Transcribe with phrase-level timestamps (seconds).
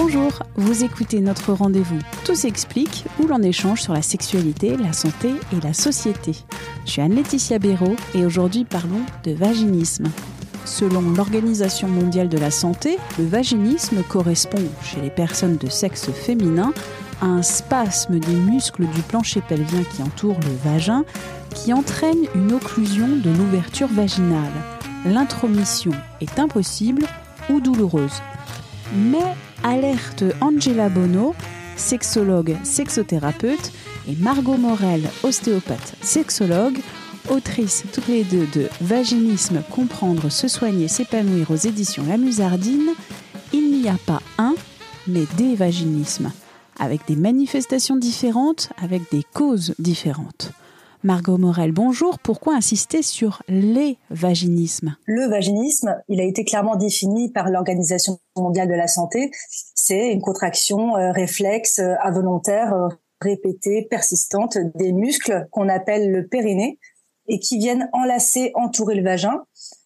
[0.00, 5.30] Bonjour, vous écoutez notre rendez-vous Tout s'explique où l'on échange sur la sexualité, la santé
[5.52, 6.36] et la société.
[6.86, 10.04] Je suis Anne-Laetitia Béraud et aujourd'hui parlons de vaginisme.
[10.64, 16.72] Selon l'Organisation mondiale de la santé, le vaginisme correspond chez les personnes de sexe féminin
[17.20, 21.04] à un spasme des muscles du plancher pelvien qui entoure le vagin
[21.56, 24.52] qui entraîne une occlusion de l'ouverture vaginale.
[25.06, 27.02] L'intromission est impossible
[27.50, 28.22] ou douloureuse.
[28.94, 31.34] Mais alerte Angela Bono,
[31.76, 33.72] sexologue, sexothérapeute,
[34.08, 36.78] et Margot Morel, ostéopathe, sexologue,
[37.30, 42.90] autrice toutes les deux de Vaginisme, comprendre, se soigner, s'épanouir aux éditions La Musardine,
[43.52, 44.54] il n'y a pas un,
[45.06, 46.32] mais des vaginismes,
[46.78, 50.52] avec des manifestations différentes, avec des causes différentes.
[51.04, 52.18] Margot Morel, bonjour.
[52.18, 58.68] Pourquoi insister sur les vaginismes Le vaginisme, il a été clairement défini par l'Organisation mondiale
[58.68, 59.30] de la santé.
[59.76, 62.88] C'est une contraction euh, réflexe euh, involontaire euh,
[63.20, 66.80] répétée, persistante des muscles qu'on appelle le périnée
[67.28, 69.44] et qui viennent enlacer, entourer le vagin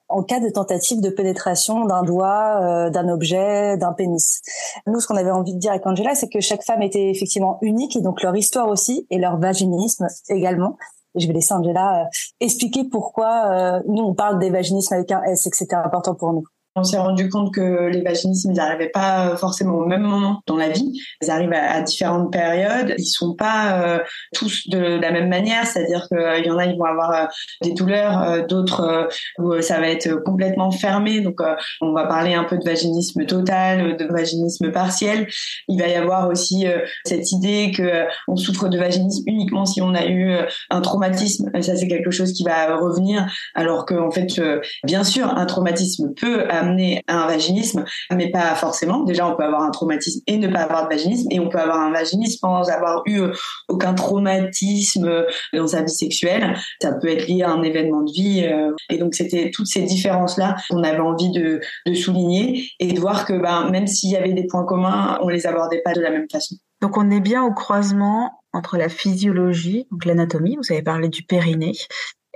[0.09, 4.43] en cas de tentative de pénétration d'un doigt, d'un objet, d'un pénis.
[4.87, 7.59] Nous, ce qu'on avait envie de dire avec Angela, c'est que chaque femme était effectivement
[7.63, 10.77] unique et donc leur histoire aussi et leur vaginisme également
[11.15, 12.05] je vais laisser Angela euh,
[12.41, 16.15] expliquer pourquoi euh, nous on parle des vaginismes avec un S et que c'était important
[16.15, 16.45] pour nous.
[16.75, 20.71] On s'est rendu compte que les vaginismes, n'arrivaient pas forcément au même moment dans la
[20.71, 20.99] vie.
[21.21, 22.95] Ils arrivent à, différentes périodes.
[22.97, 23.99] Ils sont pas euh,
[24.35, 25.67] tous de la même manière.
[25.67, 27.27] C'est-à-dire qu'il euh, y en a, ils vont avoir euh,
[27.63, 31.21] des douleurs, d'autres où ça va être complètement fermé.
[31.21, 31.41] Donc,
[31.83, 35.29] on va parler un peu de vaginisme total, de vaginisme partiel.
[35.69, 36.67] Il va y avoir aussi
[37.05, 40.35] cette idée que on souffre de vaginisme uniquement si on a eu
[40.71, 41.51] un traumatisme.
[41.61, 43.27] Ça, c'est quelque chose qui va revenir.
[43.55, 44.41] Alors qu'en fait,
[44.85, 47.85] bien sûr, un traumatisme peut amener à un vaginisme,
[48.15, 49.03] mais pas forcément.
[49.05, 51.59] Déjà, on peut avoir un traumatisme et ne pas avoir de vaginisme, et on peut
[51.59, 53.33] avoir un vaginisme sans avoir eu euh,
[53.69, 56.57] aucun traumatisme dans sa vie sexuelle.
[56.81, 58.45] Ça peut être lié à un événement de vie.
[58.45, 61.61] Euh, et donc, c'était toutes ces différences-là qu'on avait envie de,
[61.95, 65.47] souligner et de voir que ben, même s'il y avait des points communs, on les
[65.47, 66.57] abordait pas de la même façon.
[66.81, 71.23] Donc, on est bien au croisement entre la physiologie, donc l'anatomie, vous avez parlé du
[71.23, 71.77] périnée,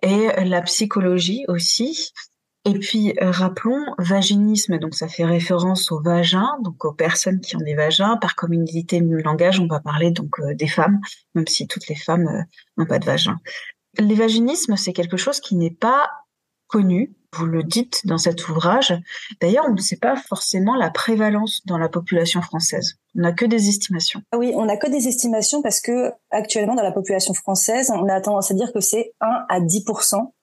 [0.02, 2.12] et la psychologie aussi.
[2.66, 7.54] Et puis, euh, rappelons, vaginisme, donc ça fait référence au vagin, donc aux personnes qui
[7.54, 8.16] ont des vagins.
[8.16, 11.00] Par communauté de langage, on va parler donc euh, des femmes,
[11.36, 12.42] même si toutes les femmes euh,
[12.76, 13.38] n'ont pas de vagin.
[13.98, 16.10] Les vaginismes, c'est quelque chose qui n'est pas
[16.66, 17.14] connu.
[17.36, 18.94] Vous le dites dans cet ouvrage.
[19.40, 22.94] D'ailleurs, on ne sait pas forcément la prévalence dans la population française.
[23.14, 24.22] On n'a que des estimations.
[24.32, 28.08] Ah oui, on n'a que des estimations parce que actuellement dans la population française, on
[28.08, 29.84] a tendance à dire que c'est 1 à 10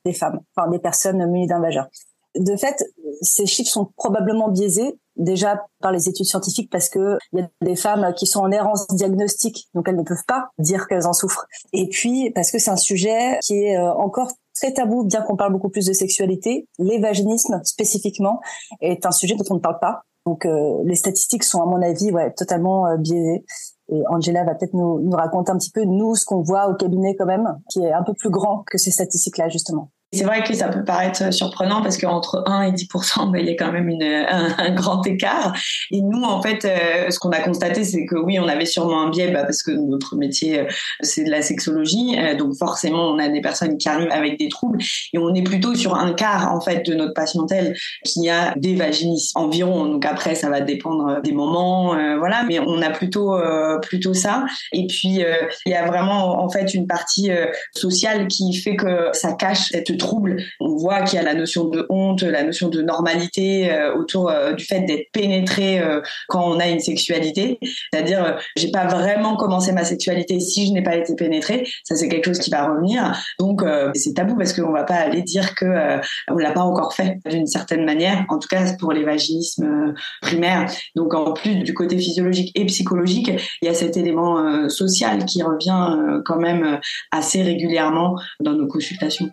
[0.06, 1.88] des femmes, enfin des personnes munies d'un vagin
[2.36, 2.84] de fait,
[3.22, 7.50] ces chiffres sont probablement biaisés déjà par les études scientifiques parce que il y a
[7.62, 11.14] des femmes qui sont en errance diagnostique, donc elles ne peuvent pas dire qu'elles en
[11.14, 11.46] souffrent.
[11.72, 15.36] Et puis parce que c'est un sujet qui est euh, encore très tabou, bien qu'on
[15.36, 16.68] parle beaucoup plus de sexualité.
[16.80, 18.40] L'évaginisme spécifiquement
[18.82, 20.02] est un sujet dont on ne parle pas.
[20.26, 23.46] Donc euh, les statistiques sont à mon avis ouais, totalement euh, biaisées.
[23.92, 26.76] Et Angela va peut-être nous, nous raconter un petit peu nous ce qu'on voit au
[26.76, 29.92] cabinet quand même, qui est un peu plus grand que ces statistiques-là justement.
[30.14, 33.50] C'est vrai que ça peut paraître surprenant parce qu'entre 1 et 10% ben, il y
[33.50, 35.54] a quand même une, un, grand écart.
[35.92, 39.02] Et nous, en fait, euh, ce qu'on a constaté, c'est que oui, on avait sûrement
[39.02, 40.66] un biais bah, parce que notre métier, euh,
[41.02, 42.16] c'est de la sexologie.
[42.20, 44.80] Euh, donc forcément, on a des personnes qui arrivent avec des troubles
[45.14, 47.76] et on est plutôt sur un quart, en fait, de notre patientèle
[48.06, 49.86] qui a des vaginismes environ.
[49.86, 52.44] Donc après, ça va dépendre des moments, voilà.
[52.48, 53.36] Mais on a plutôt,
[53.82, 54.46] plutôt ça.
[54.72, 55.24] Et puis,
[55.66, 57.30] il y a vraiment, en fait, une partie
[57.74, 60.38] sociale qui fait que ça cache cette trouble.
[60.60, 64.30] On voit qu'il y a la notion de honte, la notion de normalité euh, autour
[64.30, 67.58] euh, du fait d'être pénétré euh, quand on a une sexualité.
[67.92, 71.66] C'est-à-dire, j'ai pas vraiment commencé ma sexualité si je n'ai pas été pénétrée.
[71.84, 73.18] Ça, c'est quelque chose qui va revenir.
[73.40, 73.64] Donc,
[73.96, 77.48] c'est tabou parce qu'on va pas aller dire que on l'a pas encore fait d'une
[77.48, 78.26] certaine manière.
[78.30, 80.70] En tout cas, pour les vaginismes primaires.
[80.96, 85.42] Donc, en plus du côté physiologique et psychologique, il y a cet élément social qui
[85.44, 86.80] revient quand même
[87.12, 89.30] assez régulièrement dans nos consultations.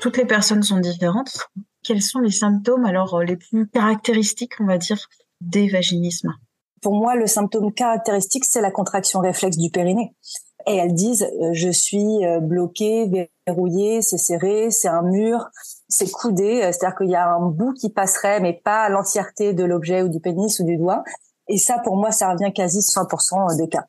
[0.00, 1.48] Toutes les personnes sont différentes.
[1.82, 4.98] Quels sont les symptômes alors les plus caractéristiques, on va dire,
[5.40, 6.34] des vaginismes?
[6.82, 10.14] Pour moi, le symptôme caractéristique, c'est la contraction réflexe du périnée.
[10.66, 15.48] Et elles disent, je suis bloquée, verrouillée, c'est serré, c'est un mur,
[15.88, 20.02] c'est coudé, c'est-à-dire qu'il y a un bout qui passerait, mais pas l'entièreté de l'objet
[20.02, 21.02] ou du pénis ou du doigt.
[21.48, 23.84] Et ça, pour moi, ça revient quasi 100% des cas.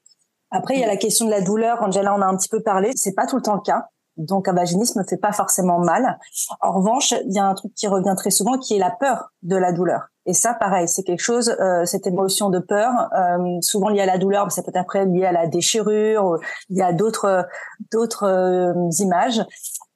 [0.49, 1.81] Après, il y a la question de la douleur.
[1.81, 2.91] Angela en a un petit peu parlé.
[2.95, 3.87] C'est pas tout le temps le cas.
[4.17, 6.19] Donc, un vaginisme ne fait pas forcément mal.
[6.61, 9.31] En revanche, il y a un truc qui revient très souvent, qui est la peur
[9.41, 10.11] de la douleur.
[10.25, 14.05] Et ça, pareil, c'est quelque chose, euh, cette émotion de peur, euh, souvent liée à
[14.05, 16.37] la douleur, mais ça peut être après lié à la déchirure,
[16.69, 17.47] il y a d'autres
[17.91, 19.41] d'autres euh, images.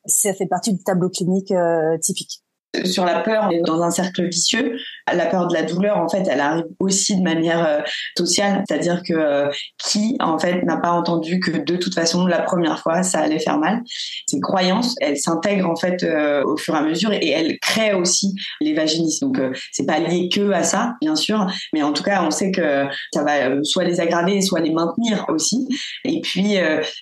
[0.05, 1.53] Ça fait partie du tableau clinique
[2.01, 2.44] typique
[2.83, 4.77] sur la peur, dans un cercle vicieux.
[5.13, 7.81] La peur de la douleur, en fait, elle arrive aussi de manière euh,
[8.17, 12.41] sociale, c'est-à-dire que euh, qui, en fait, n'a pas entendu que de toute façon, la
[12.41, 13.81] première fois, ça allait faire mal.
[14.27, 17.93] Ces croyances, elles s'intègrent en fait euh, au fur et à mesure et elles créent
[17.93, 19.31] aussi les vaginismes.
[19.31, 22.51] Donc, c'est pas lié que à ça, bien sûr, mais en tout cas, on sait
[22.51, 25.67] que ça va soit les aggraver, soit les maintenir aussi.
[26.03, 26.57] Et puis,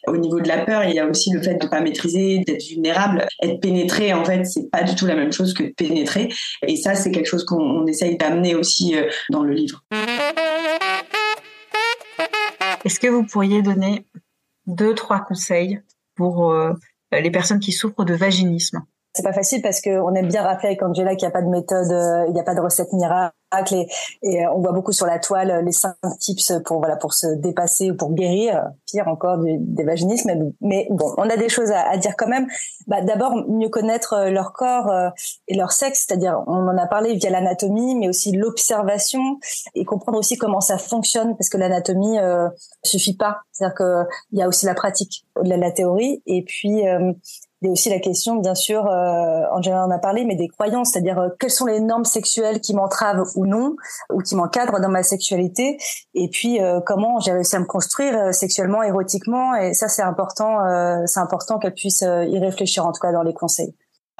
[0.07, 2.63] au niveau de la peur, il y a aussi le fait de pas maîtriser, d'être
[2.67, 4.13] vulnérable, être pénétré.
[4.13, 6.29] En fait, c'est pas du tout la même chose que pénétrer.
[6.67, 9.83] Et ça, c'est quelque chose qu'on essaye d'amener aussi euh, dans le livre.
[12.85, 14.05] Est-ce que vous pourriez donner
[14.65, 15.79] deux, trois conseils
[16.15, 16.73] pour euh,
[17.11, 18.81] les personnes qui souffrent de vaginisme?
[19.15, 21.49] C'est pas facile parce qu'on aime bien rappeler avec Angela qu'il n'y a pas de
[21.49, 23.35] méthode, euh, il n'y a pas de recette miracle
[23.71, 27.13] et, euh, on voit beaucoup sur la toile euh, les cinq tips pour voilà pour
[27.13, 30.51] se dépasser ou pour guérir pire encore du, des vaginismes.
[30.61, 32.47] Mais bon on a des choses à, dire quand même.
[32.87, 34.91] Bah, d'abord mieux connaître euh, leur corps
[35.47, 39.39] et leur sexe c'est-à-dire on en a parlé via l'anatomie mais aussi l'observation
[39.75, 42.49] et comprendre aussi comment ça fonctionne parce que l'anatomie euh,
[42.83, 43.41] suffit pas.
[43.51, 46.83] C'est-à-dire que il y a aussi la pratique au-delà de la théorie et puis
[47.63, 50.49] il y a aussi la question, bien sûr, euh, Angela en a parlé, mais des
[50.49, 53.77] croyances, c'est-à-dire euh, quelles sont les normes sexuelles qui m'entravent ou non,
[54.11, 55.77] ou qui m'encadrent dans ma sexualité,
[56.13, 60.01] et puis euh, comment j'ai réussi à me construire euh, sexuellement, érotiquement, et ça c'est
[60.01, 60.59] important,
[61.05, 63.73] c'est important qu'elle puisse y réfléchir en tout cas dans les conseils.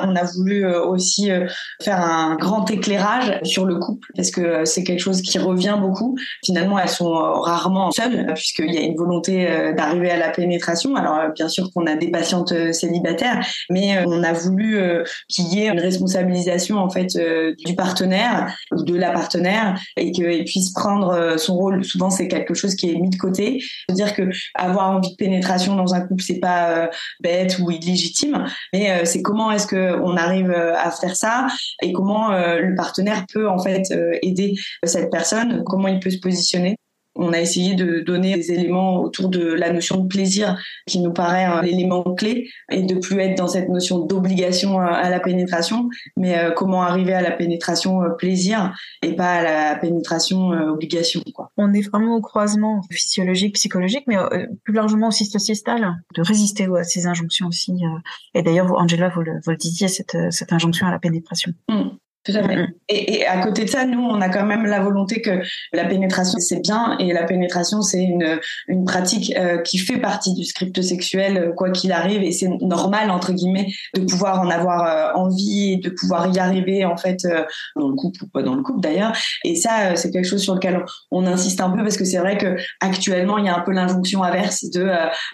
[0.03, 1.47] On a voulu euh, aussi euh,
[1.81, 5.77] faire un grand éclairage sur le couple parce que euh, c'est quelque chose qui revient
[5.79, 6.17] beaucoup.
[6.45, 10.95] Finalement, elles sont rarement seules puisqu'il y a une volonté d'arriver à la pénétration.
[10.95, 14.79] Alors bien sûr qu'on a des patientes célibataires, mais on a voulu
[15.27, 17.17] qu'il y ait une responsabilisation en fait
[17.65, 21.83] du partenaire ou de la partenaire et qu'il puisse prendre son rôle.
[21.83, 23.61] Souvent, c'est quelque chose qui est mis de côté.
[23.87, 26.89] C'est-à-dire que avoir envie de pénétration dans un couple, c'est pas
[27.21, 31.47] bête ou illégitime, mais c'est comment est-ce que on arrive euh, à faire ça
[31.81, 36.09] et comment euh, le partenaire peut en fait euh, aider cette personne, comment il peut
[36.09, 36.77] se positionner
[37.15, 41.13] on a essayé de donner des éléments autour de la notion de plaisir qui nous
[41.13, 46.35] paraît l'élément clé et de plus être dans cette notion d'obligation à la pénétration, mais
[46.55, 51.21] comment arriver à la pénétration plaisir et pas à la pénétration obligation.
[51.33, 51.51] Quoi.
[51.57, 54.17] On est vraiment au croisement physiologique, psychologique, mais
[54.63, 57.73] plus largement aussi sociétal, de résister à ces injonctions aussi.
[58.33, 61.51] Et d'ailleurs, Angela, vous le, vous le disiez, cette, cette injonction à la pénétration.
[61.69, 61.89] Mmh.
[62.25, 62.67] Tout à fait.
[62.87, 65.41] Et, et, à côté de ça, nous, on a quand même la volonté que
[65.73, 68.39] la pénétration, c'est bien, et la pénétration, c'est une,
[68.69, 72.47] une pratique euh, qui fait partie du script sexuel, euh, quoi qu'il arrive, et c'est
[72.61, 76.95] normal, entre guillemets, de pouvoir en avoir euh, envie, et de pouvoir y arriver, en
[76.95, 77.27] fait,
[77.75, 79.13] dans le couple ou pas dans le couple d'ailleurs.
[79.43, 82.37] Et ça, c'est quelque chose sur lequel on, insiste un peu, parce que c'est vrai
[82.37, 84.89] que actuellement, il y a un peu l'injonction inverse de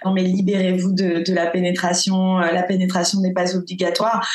[0.06, 4.28] non mais libérez-vous de, de la pénétration, la pénétration n'est pas obligatoire.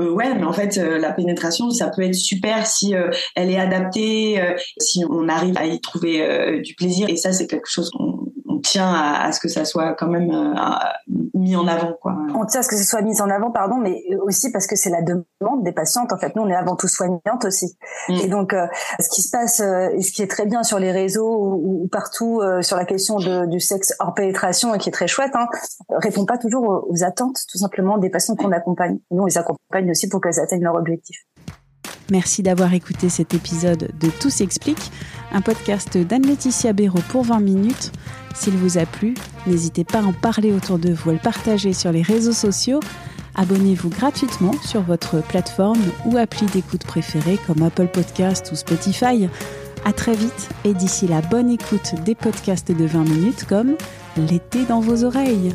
[0.00, 3.50] Euh, ouais, mais en fait, euh, la pénétration, ça peut être super si euh, elle
[3.50, 4.40] est adaptée,
[4.78, 7.08] si on arrive à y trouver du plaisir.
[7.08, 7.90] Et ça, c'est quelque chose
[8.62, 10.54] tient à, ce que ça soit quand même euh,
[11.34, 11.94] mis en avant.
[12.00, 12.16] Quoi.
[12.34, 14.76] On tient à ce que ce soit mis en avant, pardon, mais aussi parce que
[14.76, 16.12] c'est la demande des patientes.
[16.12, 17.76] En fait, nous, on est avant tout soignantes aussi.
[18.08, 18.12] Mm.
[18.12, 18.66] Et donc, euh,
[19.00, 21.88] ce qui se passe euh, et ce qui est très bien sur les réseaux ou,
[21.90, 25.46] partout sur la question de, du sexe hors pénétration et qui est très chouette, hein,
[25.90, 28.98] répond pas toujours aux, attentes, tout simplement, des patientes qu'on accompagne.
[29.10, 31.16] Nous, on les accompagne aussi pour qu'elles atteignent leur objectif.
[32.10, 34.90] Merci d'avoir écouté cet épisode de Tout s'explique,
[35.32, 37.92] un podcast d'Anne-Laetitia Béraud pour 20 minutes.
[38.34, 39.14] S'il vous a plu,
[39.46, 42.80] n'hésitez pas à en parler autour de vous, à le partager sur les réseaux sociaux.
[43.34, 49.28] Abonnez-vous gratuitement sur votre plateforme ou appli d'écoute préférée comme Apple Podcast ou Spotify.
[49.84, 53.76] À très vite et d'ici la bonne écoute des podcasts de 20 minutes comme
[54.16, 55.54] L'été dans vos oreilles.